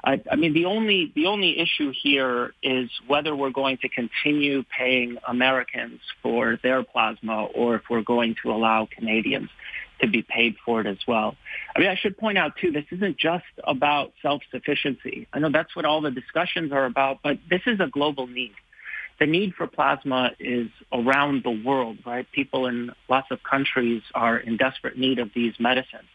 I, 0.04 0.22
I 0.32 0.36
mean, 0.36 0.54
the 0.54 0.66
only 0.66 1.12
the 1.16 1.28
only 1.28 1.60
issue 1.60 1.94
here 2.02 2.54
is 2.64 2.90
whether 3.08 3.36
we're 3.36 3.52
going 3.52 3.78
to 3.80 3.90
continue 3.90 4.64
paying 4.76 5.18
Americans 5.28 6.02
for 6.24 6.58
their 6.64 6.84
plasma, 6.84 7.46
or 7.46 7.76
if 7.76 7.84
we're 7.90 8.02
going 8.02 8.36
to 8.44 8.52
allow 8.52 8.88
Canadians 8.92 9.50
to 10.02 10.08
be 10.08 10.24
paid 10.24 10.56
for 10.66 10.82
it 10.82 10.88
as 10.88 10.98
well. 11.08 11.36
I 11.76 11.80
mean, 11.80 11.90
I 11.90 11.96
should 11.96 12.18
point 12.18 12.40
out 12.40 12.56
too, 12.60 12.72
this 12.72 12.86
isn't 12.92 13.18
just 13.18 13.46
about 13.64 14.14
self-sufficiency. 14.24 15.28
I 15.32 15.38
know 15.38 15.52
that's 15.52 15.76
what 15.76 15.86
all 15.86 16.02
the 16.02 16.10
discussions 16.10 16.72
are 16.72 16.86
about, 16.86 17.20
but 17.22 17.38
this 17.48 17.62
is 17.68 17.80
a 17.80 17.86
global 17.86 18.26
need. 18.26 18.54
The 19.20 19.28
need 19.28 19.54
for 19.54 19.68
plasma 19.68 20.32
is 20.40 20.70
around 20.92 21.44
the 21.44 21.52
world, 21.52 22.00
right? 22.04 22.26
People 22.32 22.66
in 22.66 22.92
lots 23.08 23.30
of 23.30 23.44
countries 23.44 24.02
are 24.16 24.38
in 24.38 24.58
desperate 24.58 24.98
need 24.98 25.20
of 25.20 25.30
these 25.36 25.54
medicines. 25.60 26.10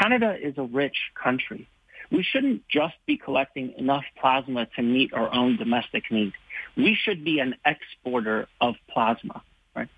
Canada 0.00 0.36
is 0.40 0.56
a 0.56 0.62
rich 0.62 1.10
country 1.20 1.66
we 2.10 2.22
shouldn't 2.22 2.62
just 2.68 2.94
be 3.06 3.16
collecting 3.16 3.74
enough 3.78 4.04
plasma 4.20 4.66
to 4.76 4.82
meet 4.82 5.12
our 5.12 5.32
own 5.32 5.56
domestic 5.56 6.04
needs. 6.10 6.34
We 6.76 6.96
should 7.00 7.24
be 7.24 7.38
an 7.38 7.54
exporter 7.64 8.48
of 8.60 8.74
plasma, 8.90 9.42
right? 9.74 9.88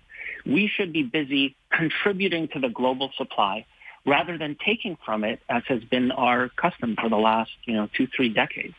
We 0.45 0.69
should 0.73 0.93
be 0.93 1.03
busy 1.03 1.55
contributing 1.71 2.49
to 2.53 2.59
the 2.59 2.69
global 2.69 3.11
supply 3.17 3.65
rather 4.05 4.37
than 4.37 4.57
taking 4.65 4.97
from 5.05 5.23
it, 5.23 5.41
as 5.49 5.63
has 5.67 5.83
been 5.83 6.11
our 6.11 6.49
custom 6.49 6.95
for 6.99 7.09
the 7.09 7.17
last, 7.17 7.51
you 7.65 7.73
know, 7.73 7.89
two, 7.95 8.07
three 8.15 8.29
decades. 8.29 8.75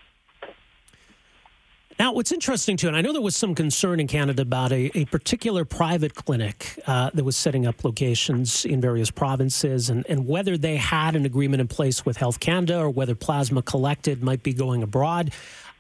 Now, 1.99 2.13
what's 2.13 2.31
interesting 2.31 2.77
too, 2.77 2.87
and 2.87 2.97
I 2.97 3.01
know 3.01 3.13
there 3.13 3.21
was 3.21 3.35
some 3.35 3.57
concern 3.57 3.99
in 3.99 4.07
Canada 4.07 4.43
about 4.43 4.71
a, 4.71 4.97
a 4.97 5.05
particular 5.07 5.65
private 5.65 6.15
clinic 6.15 6.81
uh, 6.87 7.11
that 7.13 7.25
was 7.25 7.37
setting 7.37 7.67
up 7.67 7.83
locations 7.83 8.65
in 8.65 8.81
various 8.81 9.11
provinces, 9.11 9.91
and, 9.91 10.07
and 10.09 10.29
whether 10.29 10.57
they 10.57 10.77
had 10.77 11.17
an 11.17 11.27
agreement 11.27 11.61
in 11.61 11.67
place 11.67 12.07
with 12.07 12.17
Health 12.17 12.39
Canada 12.39 12.79
or 12.79 12.89
whether 12.89 13.17
plasma 13.17 13.63
collected 13.63 14.23
might 14.23 14.45
be 14.45 14.53
going 14.53 14.85
abroad. 14.85 15.33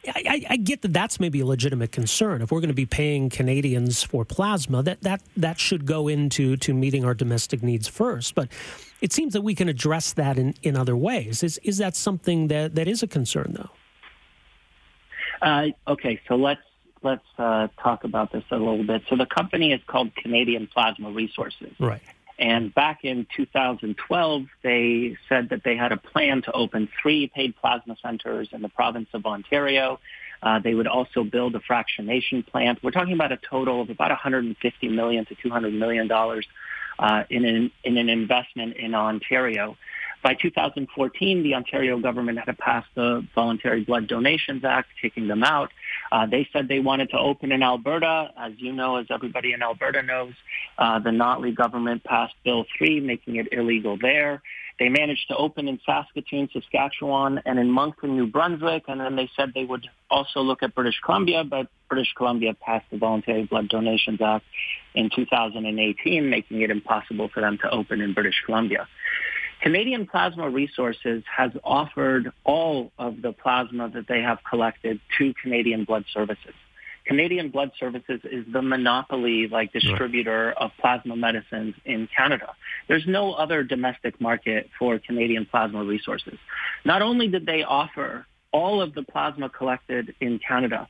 I, 0.09 0.23
I, 0.29 0.47
I, 0.51 0.57
get 0.57 0.83
that 0.83 0.93
that's 0.93 1.21
maybe 1.21 1.39
a 1.39 1.47
legitimate 1.47 1.93
concern. 1.93 2.43
If 2.43 2.51
we're 2.51 2.61
going 2.61 2.69
to 2.69 2.75
be 2.75 2.87
paying 2.87 3.31
Canadians 3.31 4.03
for 4.03 4.25
plasma, 4.25 4.83
that, 4.83 5.03
that, 5.03 5.23
that 5.37 5.61
should 5.61 5.87
go 5.87 6.09
into 6.09 6.57
to 6.57 6.75
meeting 6.75 7.05
our 7.05 7.15
domestic 7.15 7.63
needs 7.63 7.87
first. 7.87 8.35
But 8.35 8.49
it 9.01 9.13
seems 9.13 9.35
that 9.35 9.43
we 9.43 9.55
can 9.55 9.69
address 9.69 10.15
that 10.15 10.37
in, 10.37 10.55
in 10.65 10.77
other 10.77 10.97
ways. 10.97 11.45
Is, 11.45 11.59
is 11.63 11.79
that 11.79 11.95
something 11.95 12.49
that, 12.49 12.75
that 12.75 12.89
is 12.89 13.05
a 13.05 13.07
concern, 13.07 13.55
though? 13.57 13.71
Uh, 15.41 15.69
okay, 15.87 16.21
so 16.29 16.37
let's 16.37 16.61
let's 17.03 17.25
uh, 17.39 17.69
talk 17.81 18.05
about 18.05 18.33
this 18.33 18.45
a 18.51 18.57
little 18.57 18.85
bit. 18.85 19.03
So 19.09 19.17
the 19.17 19.27
company 19.27 19.73
is 19.73 19.81
called 19.87 20.15
Canadian 20.17 20.67
Plasma 20.67 21.11
Resources. 21.11 21.73
Right. 21.79 22.03
And 22.39 22.73
back 22.73 23.05
in 23.05 23.27
2012, 23.37 24.47
they 24.63 25.17
said 25.29 25.49
that 25.49 25.65
they 25.65 25.77
had 25.77 25.91
a 25.91 25.97
plan 25.97 26.43
to 26.43 26.53
open 26.53 26.89
three 27.03 27.27
paid 27.27 27.57
plasma 27.57 27.97
centers 28.01 28.49
in 28.53 28.63
the 28.63 28.69
province 28.69 29.09
of 29.13 29.27
Ontario. 29.27 29.99
Uh, 30.41 30.61
they 30.61 30.73
would 30.73 30.87
also 30.87 31.25
build 31.25 31.57
a 31.57 31.59
fractionation 31.59 32.47
plant. 32.47 32.81
We're 32.83 32.93
talking 32.93 33.15
about 33.15 33.33
a 33.33 33.39
total 33.39 33.81
of 33.83 33.91
about 33.91 34.11
150 34.11 34.89
million 34.89 35.25
to 35.27 35.35
200 35.35 35.75
million 35.75 36.07
dollars 36.07 36.47
uh, 37.01 37.25
in 37.29 37.45
an 37.45 37.71
in 37.83 37.97
an 37.97 38.09
investment 38.09 38.77
in 38.77 38.95
Ontario. 38.95 39.77
By 40.23 40.35
2014, 40.35 41.43
the 41.43 41.55
Ontario 41.55 41.99
government 42.01 42.39
had 42.45 42.59
passed 42.59 42.89
the 42.95 43.27
Voluntary 43.35 43.85
Blood 43.85 44.09
Donations 44.09 44.65
Act, 44.65 44.89
kicking 45.01 45.29
them 45.29 45.45
out. 45.45 45.71
Uh, 46.11 46.27
they 46.27 46.49
said 46.53 46.69
they 46.69 46.81
wanted 46.81 47.11
to 47.11 47.19
open 47.19 47.53
in 47.53 47.63
Alberta. 47.63 48.33
As 48.37 48.53
you 48.57 48.73
know, 48.73 48.97
as 48.97 49.07
everybody 49.11 49.53
in 49.53 49.63
Alberta 49.63 50.03
knows, 50.03 50.35
uh, 50.79 50.99
the 50.99 51.11
Notley 51.11 51.55
government 51.55 52.03
passed 52.05 52.35
Bill 52.45 52.65
3, 52.77 53.01
making 53.01 53.37
it 53.37 53.49
illegal 53.53 53.97
there. 54.01 54.43
They 54.79 54.89
managed 54.89 55.27
to 55.29 55.37
open 55.37 55.67
in 55.67 55.81
Saskatoon, 55.85 56.49
Saskatchewan, 56.53 57.41
and 57.45 57.59
in 57.59 57.71
Moncton, 57.71 58.17
New 58.17 58.29
Brunswick, 58.29 58.85
and 58.87 59.01
then 59.01 59.17
they 59.17 59.29
said 59.37 59.53
they 59.53 59.65
would 59.65 59.89
also 60.09 60.41
look 60.41 60.63
at 60.63 60.75
British 60.75 61.01
Columbia, 61.05 61.43
but 61.43 61.67
British 61.89 62.13
Columbia 62.17 62.55
passed 62.55 62.87
the 62.91 62.99
Voluntary 62.99 63.45
Blood 63.45 63.69
Donations 63.69 64.21
Act 64.21 64.45
in 64.95 65.11
2018, 65.15 66.31
making 66.31 66.63
it 66.63 66.71
impossible 66.71 67.29
for 67.29 67.41
them 67.41 67.59
to 67.59 67.71
open 67.71 68.01
in 68.01 68.15
British 68.15 68.41
Columbia. 68.47 68.87
Canadian 69.61 70.07
Plasma 70.07 70.49
Resources 70.49 71.25
has 71.37 71.51
offered 71.65 72.33
all 72.45 72.93
of 72.99 73.23
the 73.23 73.33
plasma 73.33 73.89
that 73.91 74.07
they 74.07 74.21
have 74.21 74.39
collected 74.49 75.01
to 75.19 75.35
Canadian 75.35 75.85
Blood 75.85 76.05
Services. 76.13 76.55
Canadian 77.05 77.49
Blood 77.51 77.73
Services 77.81 78.21
is 78.25 78.45
the 78.53 78.61
monopoly 78.61 79.49
like 79.49 79.73
distributor 79.73 80.53
of 80.53 80.71
plasma 80.79 81.17
medicines 81.17 81.75
in 81.87 82.07
Canada. 82.15 82.55
There's 82.87 83.07
no 83.07 83.33
other 83.33 83.63
domestic 83.63 84.21
market 84.21 84.69
for 84.79 84.99
Canadian 84.99 85.47
plasma 85.47 85.83
resources. 85.83 86.39
Not 86.85 87.01
only 87.01 87.27
did 87.29 87.47
they 87.47 87.63
offer 87.63 88.27
all 88.53 88.83
of 88.83 88.95
the 88.95 89.03
plasma 89.03 89.49
collected 89.49 90.15
in 90.21 90.39
Canada, 90.39 90.87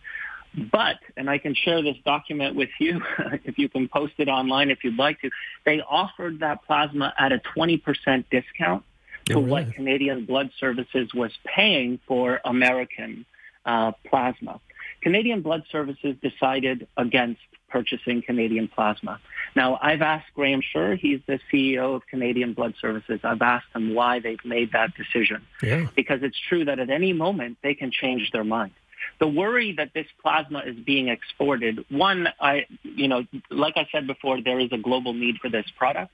but, 0.54 0.98
and 1.16 1.28
I 1.28 1.38
can 1.38 1.54
share 1.54 1.82
this 1.82 1.96
document 2.04 2.56
with 2.56 2.70
you 2.80 3.02
if 3.44 3.58
you 3.58 3.68
can 3.68 3.88
post 3.88 4.14
it 4.18 4.28
online 4.28 4.70
if 4.70 4.84
you'd 4.84 4.98
like 4.98 5.20
to, 5.20 5.30
they 5.64 5.80
offered 5.80 6.40
that 6.40 6.64
plasma 6.64 7.12
at 7.18 7.32
a 7.32 7.40
20% 7.56 8.24
discount 8.30 8.84
to 9.26 9.34
oh, 9.34 9.40
really? 9.40 9.50
what 9.50 9.74
Canadian 9.74 10.24
Blood 10.24 10.50
Services 10.58 11.12
was 11.14 11.32
paying 11.44 12.00
for 12.06 12.40
American 12.44 13.26
uh, 13.64 13.92
plasma. 14.06 14.60
Canadian 15.02 15.42
Blood 15.42 15.64
Services 15.70 16.16
decided 16.22 16.88
against 16.96 17.40
purchasing 17.68 18.22
Canadian 18.22 18.66
plasma. 18.66 19.20
Now, 19.54 19.78
I've 19.80 20.00
asked 20.00 20.32
Graham 20.34 20.62
Sher, 20.62 20.96
he's 20.96 21.20
the 21.26 21.38
CEO 21.52 21.94
of 21.94 22.06
Canadian 22.06 22.54
Blood 22.54 22.74
Services, 22.80 23.20
I've 23.22 23.42
asked 23.42 23.66
him 23.74 23.94
why 23.94 24.20
they've 24.20 24.42
made 24.44 24.72
that 24.72 24.94
decision. 24.94 25.42
Yeah. 25.62 25.88
Because 25.94 26.20
it's 26.22 26.38
true 26.48 26.64
that 26.64 26.78
at 26.78 26.88
any 26.88 27.12
moment 27.12 27.58
they 27.62 27.74
can 27.74 27.90
change 27.90 28.30
their 28.32 28.44
mind 28.44 28.72
the 29.20 29.28
worry 29.28 29.74
that 29.76 29.90
this 29.94 30.06
plasma 30.22 30.62
is 30.64 30.76
being 30.76 31.08
exported, 31.08 31.84
one, 31.88 32.28
I, 32.40 32.66
you 32.82 33.08
know, 33.08 33.24
like 33.50 33.74
I 33.76 33.88
said 33.90 34.06
before, 34.06 34.40
there 34.42 34.60
is 34.60 34.70
a 34.72 34.78
global 34.78 35.12
need 35.12 35.36
for 35.42 35.50
this 35.50 35.66
product. 35.76 36.12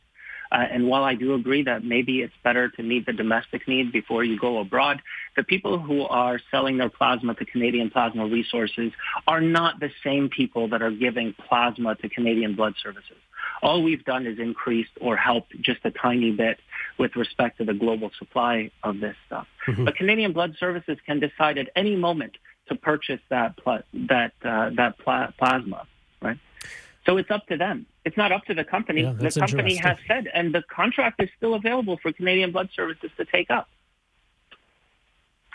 Uh, 0.53 0.59
and 0.71 0.87
while 0.87 1.03
I 1.03 1.15
do 1.15 1.35
agree 1.35 1.65
that 1.65 1.85
maybe 1.85 2.21
it's 2.21 2.35
better 2.45 2.69
to 2.69 2.83
meet 2.83 3.07
the 3.07 3.13
domestic 3.13 3.67
need 3.67 3.91
before 3.91 4.23
you 4.23 4.39
go 4.39 4.59
abroad, 4.59 5.03
the 5.37 5.43
people 5.43 5.79
who 5.79 6.03
are 6.03 6.39
selling 6.51 6.77
their 6.77 6.91
plasma 6.91 7.35
to 7.35 7.45
Canadian 7.45 7.91
Plasma 7.91 8.27
Resources 8.27 8.93
are 9.27 9.41
not 9.41 9.81
the 9.81 9.91
same 10.05 10.29
people 10.29 10.69
that 10.69 10.81
are 10.81 10.93
giving 10.93 11.35
plasma 11.49 11.97
to 11.97 12.09
Canadian 12.09 12.55
Blood 12.55 12.75
Services. 12.83 13.17
All 13.63 13.83
we've 13.83 14.05
done 14.05 14.27
is 14.27 14.39
increased 14.39 14.93
or 15.01 15.17
helped 15.17 15.61
just 15.61 15.81
a 15.85 15.91
tiny 15.91 16.31
bit 16.31 16.59
with 16.99 17.17
respect 17.17 17.59
to 17.59 17.65
the 17.65 17.75
global 17.75 18.11
supply 18.19 18.71
of 18.83 19.01
this 19.01 19.17
stuff. 19.27 19.47
Mm-hmm. 19.67 19.87
But 19.87 19.97
Canadian 19.97 20.33
Blood 20.33 20.55
Services 20.61 20.99
can 21.07 21.19
decide 21.19 21.59
at 21.59 21.69
any 21.75 21.97
moment 21.97 22.37
to 22.69 22.75
purchase 22.75 23.21
that 23.29 23.57
pl- 23.57 23.83
that 24.09 24.33
uh, 24.45 24.71
that 24.77 24.99
pl- 24.99 25.33
plasma, 25.39 25.87
right? 26.23 26.39
So 27.07 27.17
it's 27.19 27.31
up 27.31 27.47
to 27.49 27.57
them. 27.57 27.87
It's 28.05 28.17
not 28.17 28.33
up 28.33 28.45
to 28.47 28.55
the 28.55 28.65
company. 28.65 29.03
Yeah, 29.03 29.13
the 29.13 29.31
company 29.31 29.77
has 29.77 29.99
said, 30.09 30.29
and 30.33 30.55
the 30.55 30.63
contract 30.71 31.23
is 31.23 31.29
still 31.37 31.55
available 31.55 31.99
for 32.03 32.13
Canadian 32.13 32.53
Blood 32.53 32.71
Services 32.75 33.11
to 33.17 33.25
take 33.25 33.51
up. 33.51 33.69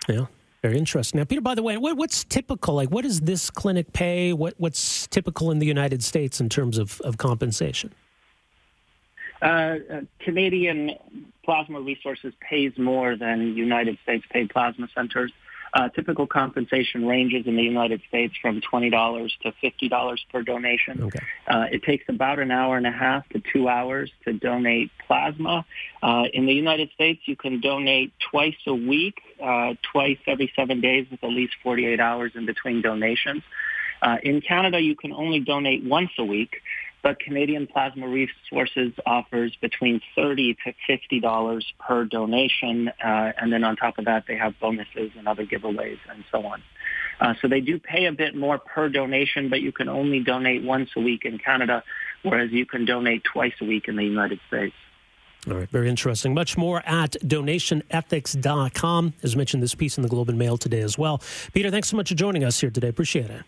Yeah. 0.08 0.26
Very 0.62 0.78
interesting. 0.78 1.20
Now, 1.20 1.24
Peter, 1.24 1.40
by 1.40 1.56
the 1.56 1.64
way, 1.64 1.78
what, 1.78 1.96
what's 1.96 2.26
typical? 2.26 2.76
Like, 2.76 2.90
what 2.90 3.04
does 3.04 3.22
this 3.22 3.50
clinic 3.50 3.94
pay? 3.94 4.34
What, 4.34 4.56
what's 4.58 5.08
typical 5.08 5.52
in 5.52 5.60
the 5.60 5.66
United 5.66 6.04
States 6.04 6.42
in 6.42 6.50
terms 6.50 6.78
of, 6.78 7.00
of 7.02 7.18
compensation? 7.18 7.94
Uh, 9.42 9.46
uh, 9.46 10.02
Canadian 10.20 10.96
Plasma 11.46 11.80
Resources 11.80 12.34
pays 12.42 12.78
more 12.78 13.16
than 13.16 13.56
United 13.56 13.98
States 14.04 14.26
paid 14.30 14.50
plasma 14.50 14.90
centers. 14.94 15.32
Uh, 15.74 15.90
typical 15.90 16.26
compensation 16.26 17.06
ranges 17.06 17.46
in 17.46 17.56
the 17.56 17.64
United 17.64 18.02
States 18.08 18.34
from 18.42 18.62
$20 18.62 19.30
to 19.42 19.52
$50 19.64 20.18
per 20.32 20.42
donation. 20.42 21.04
Okay. 21.04 21.20
Uh, 21.48 21.66
it 21.72 21.84
takes 21.84 22.06
about 22.10 22.40
an 22.40 22.52
hour 22.52 22.78
and 22.78 22.88
a 22.88 22.92
half 22.92 23.28
to 23.30 23.42
two 23.54 23.70
hours 23.70 24.12
to 24.26 24.34
donate 24.34 24.90
plasma. 25.06 25.66
Uh, 26.02 26.24
in 26.34 26.46
the 26.46 26.54
United 26.54 26.90
States, 26.94 27.22
you 27.26 27.36
can 27.36 27.62
donate 27.62 28.12
twice 28.32 28.58
a 28.66 28.74
week, 28.74 29.22
uh, 29.44 29.74
twice 29.92 30.18
every 30.26 30.52
seven 30.56 30.82
days 30.82 31.06
with 31.12 31.24
at 31.24 31.30
least 31.30 31.54
48 31.62 32.00
hours 32.00 32.32
in 32.36 32.46
between 32.46 32.82
donations. 32.82 33.44
Uh, 34.02 34.18
in 34.24 34.42
Canada, 34.42 34.80
you 34.80 34.96
can 34.96 35.12
only 35.12 35.40
donate 35.40 35.84
once 35.84 36.12
a 36.18 36.24
week 36.24 36.62
but 37.02 37.20
Canadian 37.20 37.68
Plasma 37.68 38.08
Resources 38.08 38.94
offers 39.06 39.56
between 39.62 40.02
thirty 40.16 40.56
to 40.66 40.74
fifty 40.88 41.20
dollars 41.20 41.66
per 41.80 42.06
donation, 42.06 42.90
uh, 43.04 43.32
and 43.38 43.52
then 43.52 43.64
on 43.64 43.76
top 43.76 43.98
of 43.98 44.06
that, 44.06 44.26
they 44.28 44.36
have 44.36 44.60
bonuses 44.60 45.12
and 45.18 45.28
other 45.28 45.46
giveaways 45.46 46.00
and 46.10 46.24
so 46.32 46.46
on. 46.46 46.62
Uh, 47.20 47.34
so 47.42 47.48
they 47.48 47.60
do 47.62 47.80
pay 47.80 48.06
a 48.06 48.12
bit 48.12 48.36
more 48.36 48.58
per 48.58 48.90
donation, 48.90 49.50
but 49.50 49.62
you 49.62 49.72
can 49.72 49.90
only 49.90 50.22
donate 50.22 50.64
once 50.64 50.90
a 50.96 51.02
week 51.02 51.26
in 51.26 51.38
Canada, 51.38 51.84
whereas 52.24 52.52
you 52.52 52.66
can 52.66 52.86
donate 52.86 53.24
twice 53.24 53.54
a 53.62 53.66
week 53.66 53.88
in 53.88 53.96
the 53.96 54.04
United 54.04 54.40
States. 54.48 54.76
All 55.48 55.56
right, 55.56 55.70
very 55.70 55.90
interesting. 55.90 56.34
Much 56.34 56.58
more 56.58 56.82
at 56.86 57.12
donationethics.com. 57.24 59.14
As 59.24 59.36
mentioned, 59.36 59.64
this 59.64 59.76
piece 59.76 59.98
in 59.98 60.04
the 60.04 60.10
Globe 60.10 60.30
and 60.30 60.38
Mail 60.38 60.58
today 60.58 60.82
as 60.82 60.98
well. 60.98 61.22
Peter, 61.54 61.72
thanks 61.72 61.88
so 61.90 61.98
much 61.98 62.10
for 62.10 62.16
joining 62.16 62.44
us 62.44 62.60
here 62.60 62.70
today. 62.70 62.90
Appreciate 62.90 63.30
it. 63.30 63.44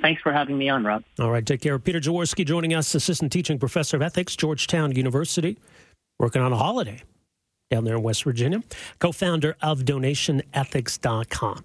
Thanks 0.00 0.22
for 0.22 0.32
having 0.32 0.56
me 0.56 0.68
on, 0.68 0.84
Rob. 0.84 1.02
All 1.18 1.30
right, 1.30 1.44
take 1.44 1.60
care. 1.60 1.78
Peter 1.78 2.00
Jaworski 2.00 2.46
joining 2.46 2.74
us, 2.74 2.94
assistant 2.94 3.32
teaching 3.32 3.58
professor 3.58 3.96
of 3.96 4.02
ethics, 4.02 4.36
Georgetown 4.36 4.94
University, 4.94 5.58
working 6.18 6.40
on 6.40 6.52
a 6.52 6.56
holiday 6.56 7.02
down 7.70 7.84
there 7.84 7.96
in 7.96 8.02
West 8.02 8.24
Virginia, 8.24 8.62
co 8.98 9.12
founder 9.12 9.56
of 9.60 9.80
donationethics.com. 9.80 11.64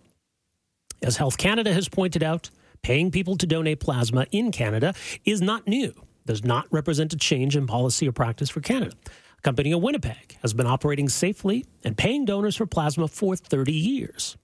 As 1.02 1.18
Health 1.18 1.38
Canada 1.38 1.74
has 1.74 1.90
pointed 1.90 2.24
out, 2.24 2.50
paying 2.82 3.12
people 3.12 3.38
to 3.38 3.46
donate 3.46 3.80
plasma 3.80 4.26
in 4.32 4.52
Canada 4.52 4.94
is 5.26 5.42
not 5.42 5.68
new, 5.68 5.94
does 6.26 6.44
not 6.44 6.66
represent 6.72 7.14
a 7.14 7.18
change 7.18 7.56
in 7.56 7.68
policy 7.68 8.08
or 8.08 8.12
practice 8.12 8.50
for 8.50 8.62
Canada. 8.62 8.96
A 9.38 9.42
company 9.42 9.72
in 9.72 9.82
Winnipeg 9.82 10.38
has 10.42 10.54
been 10.54 10.68
operating 10.68 11.10
safely 11.10 11.66
and 11.84 11.98
paying 11.98 12.26
donors 12.26 12.56
for 12.56 12.66
plasma 12.66 13.08
for 13.08 13.36
30 13.36 13.74
years. 13.74 14.38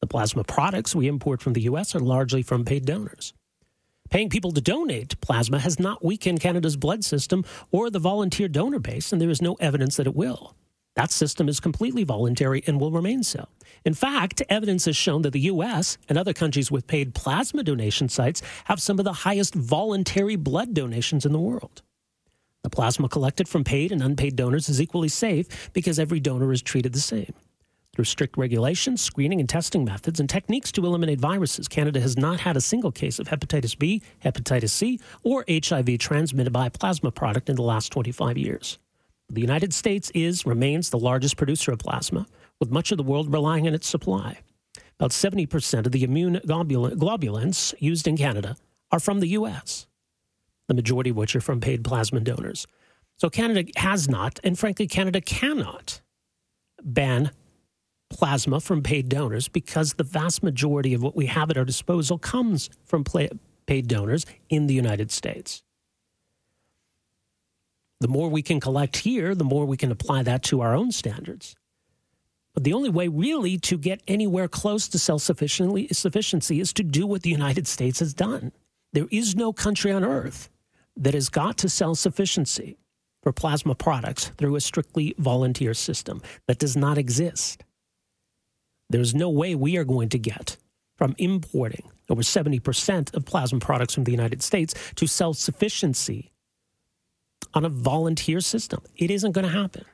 The 0.00 0.06
plasma 0.06 0.44
products 0.44 0.94
we 0.94 1.08
import 1.08 1.42
from 1.42 1.54
the 1.54 1.62
U.S. 1.62 1.94
are 1.94 2.00
largely 2.00 2.42
from 2.42 2.64
paid 2.64 2.84
donors. 2.84 3.32
Paying 4.10 4.30
people 4.30 4.52
to 4.52 4.60
donate 4.60 5.20
plasma 5.20 5.58
has 5.58 5.78
not 5.78 6.04
weakened 6.04 6.40
Canada's 6.40 6.76
blood 6.76 7.04
system 7.04 7.44
or 7.70 7.90
the 7.90 7.98
volunteer 7.98 8.48
donor 8.48 8.78
base, 8.78 9.12
and 9.12 9.20
there 9.20 9.28
is 9.28 9.42
no 9.42 9.54
evidence 9.54 9.96
that 9.96 10.06
it 10.06 10.16
will. 10.16 10.54
That 10.94 11.10
system 11.10 11.48
is 11.48 11.60
completely 11.60 12.04
voluntary 12.04 12.62
and 12.66 12.80
will 12.80 12.90
remain 12.90 13.22
so. 13.22 13.48
In 13.84 13.94
fact, 13.94 14.42
evidence 14.48 14.86
has 14.86 14.96
shown 14.96 15.22
that 15.22 15.32
the 15.32 15.40
U.S. 15.40 15.98
and 16.08 16.16
other 16.16 16.32
countries 16.32 16.70
with 16.70 16.86
paid 16.86 17.14
plasma 17.14 17.62
donation 17.62 18.08
sites 18.08 18.42
have 18.64 18.80
some 18.80 18.98
of 18.98 19.04
the 19.04 19.12
highest 19.12 19.54
voluntary 19.54 20.36
blood 20.36 20.74
donations 20.74 21.26
in 21.26 21.32
the 21.32 21.38
world. 21.38 21.82
The 22.64 22.70
plasma 22.70 23.08
collected 23.08 23.48
from 23.48 23.62
paid 23.62 23.92
and 23.92 24.02
unpaid 24.02 24.36
donors 24.36 24.68
is 24.68 24.80
equally 24.80 25.08
safe 25.08 25.72
because 25.72 25.98
every 25.98 26.18
donor 26.18 26.52
is 26.52 26.62
treated 26.62 26.92
the 26.92 27.00
same. 27.00 27.32
Through 27.98 28.04
strict 28.04 28.38
regulations, 28.38 29.02
screening 29.02 29.40
and 29.40 29.48
testing 29.48 29.84
methods, 29.84 30.20
and 30.20 30.30
techniques 30.30 30.70
to 30.70 30.86
eliminate 30.86 31.18
viruses, 31.18 31.66
Canada 31.66 31.98
has 31.98 32.16
not 32.16 32.38
had 32.38 32.56
a 32.56 32.60
single 32.60 32.92
case 32.92 33.18
of 33.18 33.26
hepatitis 33.26 33.76
B, 33.76 34.02
hepatitis 34.24 34.70
C, 34.70 35.00
or 35.24 35.44
HIV 35.50 35.98
transmitted 35.98 36.52
by 36.52 36.66
a 36.66 36.70
plasma 36.70 37.10
product 37.10 37.50
in 37.50 37.56
the 37.56 37.62
last 37.62 37.90
25 37.90 38.38
years. 38.38 38.78
The 39.28 39.40
United 39.40 39.74
States 39.74 40.12
is, 40.14 40.46
remains 40.46 40.90
the 40.90 40.98
largest 41.00 41.36
producer 41.36 41.72
of 41.72 41.80
plasma, 41.80 42.28
with 42.60 42.70
much 42.70 42.92
of 42.92 42.98
the 42.98 43.02
world 43.02 43.32
relying 43.32 43.66
on 43.66 43.74
its 43.74 43.88
supply. 43.88 44.38
About 45.00 45.10
70% 45.10 45.84
of 45.84 45.90
the 45.90 46.04
immune 46.04 46.40
globulins 46.46 47.74
used 47.80 48.06
in 48.06 48.16
Canada 48.16 48.56
are 48.92 49.00
from 49.00 49.18
the 49.18 49.30
U.S., 49.30 49.88
the 50.68 50.74
majority 50.74 51.10
of 51.10 51.16
which 51.16 51.34
are 51.34 51.40
from 51.40 51.60
paid 51.60 51.82
plasma 51.82 52.20
donors. 52.20 52.64
So 53.16 53.28
Canada 53.28 53.68
has 53.74 54.08
not, 54.08 54.38
and 54.44 54.56
frankly, 54.56 54.86
Canada 54.86 55.20
cannot 55.20 56.00
ban 56.84 57.32
plasma 58.10 58.60
from 58.60 58.82
paid 58.82 59.08
donors 59.08 59.48
because 59.48 59.94
the 59.94 60.04
vast 60.04 60.42
majority 60.42 60.94
of 60.94 61.02
what 61.02 61.16
we 61.16 61.26
have 61.26 61.50
at 61.50 61.58
our 61.58 61.64
disposal 61.64 62.18
comes 62.18 62.70
from 62.84 63.04
paid 63.66 63.88
donors 63.88 64.24
in 64.48 64.66
the 64.66 64.74
United 64.74 65.10
States. 65.10 65.62
The 68.00 68.08
more 68.08 68.28
we 68.28 68.42
can 68.42 68.60
collect 68.60 68.98
here, 68.98 69.34
the 69.34 69.44
more 69.44 69.66
we 69.66 69.76
can 69.76 69.90
apply 69.90 70.22
that 70.22 70.42
to 70.44 70.60
our 70.60 70.74
own 70.74 70.92
standards. 70.92 71.56
But 72.54 72.64
the 72.64 72.72
only 72.72 72.90
way, 72.90 73.08
really, 73.08 73.58
to 73.58 73.78
get 73.78 74.02
anywhere 74.08 74.48
close 74.48 74.88
to 74.88 74.98
self 74.98 75.22
sufficiency 75.22 76.60
is 76.60 76.72
to 76.72 76.82
do 76.82 77.06
what 77.06 77.22
the 77.22 77.30
United 77.30 77.66
States 77.66 78.00
has 78.00 78.14
done. 78.14 78.52
There 78.92 79.06
is 79.10 79.36
no 79.36 79.52
country 79.52 79.92
on 79.92 80.04
earth 80.04 80.48
that 80.96 81.14
has 81.14 81.28
got 81.28 81.58
to 81.58 81.68
self 81.68 81.98
sufficiency 81.98 82.78
for 83.22 83.32
plasma 83.32 83.74
products 83.74 84.32
through 84.38 84.56
a 84.56 84.60
strictly 84.60 85.14
volunteer 85.18 85.74
system. 85.74 86.22
That 86.46 86.58
does 86.58 86.76
not 86.76 86.98
exist. 86.98 87.64
There's 88.90 89.14
no 89.14 89.28
way 89.30 89.54
we 89.54 89.76
are 89.76 89.84
going 89.84 90.08
to 90.10 90.18
get 90.18 90.56
from 90.96 91.14
importing 91.18 91.90
over 92.08 92.22
70% 92.22 93.14
of 93.14 93.24
plasma 93.24 93.60
products 93.60 93.94
from 93.94 94.04
the 94.04 94.10
United 94.10 94.42
States 94.42 94.74
to 94.96 95.06
self 95.06 95.36
sufficiency 95.36 96.30
on 97.54 97.64
a 97.64 97.68
volunteer 97.68 98.40
system. 98.40 98.82
It 98.96 99.10
isn't 99.10 99.32
going 99.32 99.46
to 99.46 99.52
happen. 99.52 99.84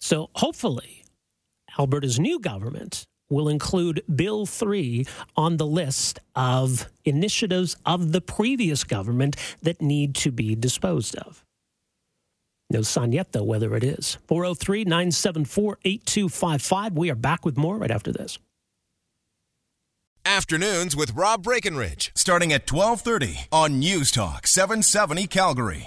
So 0.00 0.30
hopefully, 0.34 1.04
Alberta's 1.78 2.18
new 2.18 2.40
government 2.40 3.04
will 3.28 3.48
include 3.48 4.02
Bill 4.12 4.44
3 4.44 5.06
on 5.36 5.56
the 5.56 5.66
list 5.66 6.18
of 6.34 6.90
initiatives 7.04 7.76
of 7.86 8.12
the 8.12 8.20
previous 8.20 8.82
government 8.82 9.36
that 9.62 9.80
need 9.80 10.14
to 10.16 10.32
be 10.32 10.56
disposed 10.56 11.14
of. 11.16 11.44
No 12.70 12.82
sign 12.82 13.12
yet, 13.12 13.32
though, 13.32 13.42
whether 13.42 13.74
it 13.74 13.82
is. 13.82 14.16
403 14.28 14.84
974 14.84 15.78
8255. 15.84 16.96
We 16.96 17.10
are 17.10 17.16
back 17.16 17.44
with 17.44 17.56
more 17.56 17.76
right 17.76 17.90
after 17.90 18.12
this. 18.12 18.38
Afternoons 20.24 20.94
with 20.94 21.14
Rob 21.14 21.42
Breckenridge, 21.42 22.12
starting 22.14 22.52
at 22.52 22.70
1230 22.70 23.48
on 23.50 23.78
News 23.78 24.10
Talk 24.10 24.46
770 24.46 25.26
Calgary. 25.26 25.78